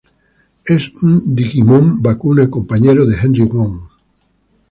[0.65, 3.79] Es un Digimon vacuna, compañero de Henry Wong.